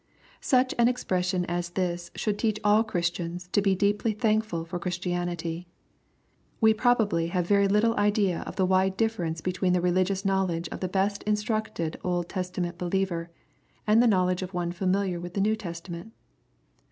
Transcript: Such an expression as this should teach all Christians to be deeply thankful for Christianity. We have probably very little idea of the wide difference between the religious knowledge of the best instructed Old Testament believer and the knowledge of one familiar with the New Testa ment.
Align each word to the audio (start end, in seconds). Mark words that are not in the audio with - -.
Such 0.39 0.73
an 0.79 0.87
expression 0.87 1.45
as 1.45 1.69
this 1.77 2.09
should 2.15 2.39
teach 2.39 2.59
all 2.63 2.83
Christians 2.83 3.47
to 3.51 3.61
be 3.61 3.75
deeply 3.75 4.13
thankful 4.13 4.65
for 4.65 4.79
Christianity. 4.79 5.67
We 6.59 6.71
have 6.71 6.79
probably 6.79 7.29
very 7.29 7.67
little 7.67 7.95
idea 7.97 8.39
of 8.47 8.55
the 8.55 8.65
wide 8.65 8.97
difference 8.97 9.41
between 9.41 9.73
the 9.73 9.79
religious 9.81 10.25
knowledge 10.25 10.67
of 10.69 10.79
the 10.79 10.89
best 10.89 11.21
instructed 11.25 11.99
Old 12.03 12.29
Testament 12.29 12.79
believer 12.79 13.29
and 13.85 14.01
the 14.01 14.07
knowledge 14.07 14.41
of 14.41 14.55
one 14.55 14.71
familiar 14.71 15.19
with 15.19 15.35
the 15.35 15.39
New 15.41 15.55
Testa 15.55 15.91
ment. 15.91 16.11